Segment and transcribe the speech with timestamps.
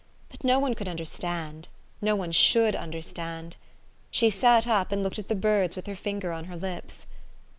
[0.29, 1.67] But no one could understand:
[2.01, 3.55] no one should under stand.
[4.09, 7.05] She sat up, and looked at the birds with her finger on her lips.